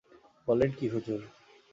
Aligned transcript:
বলেন 0.47 0.69
কী 0.77 0.85
হুজুর! 0.87 1.21